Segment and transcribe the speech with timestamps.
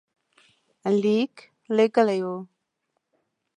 [1.01, 1.33] لیک
[1.75, 2.35] لېږلی وو.